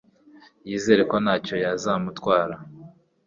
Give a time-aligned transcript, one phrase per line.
[0.69, 2.55] yizera ko nta cyo yazamutwara